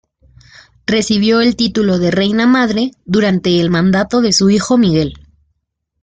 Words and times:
Recibió 0.87 1.41
el 1.41 1.55
título 1.55 1.99
de 1.99 2.09
reina 2.09 2.47
madre 2.47 2.89
durante 3.05 3.61
el 3.61 3.69
mandato 3.69 4.19
de 4.21 4.33
su 4.33 4.49
hijo 4.49 4.75
Miguel. 4.75 5.13